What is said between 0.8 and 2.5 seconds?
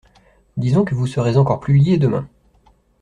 que vous serez encore plus liée demain.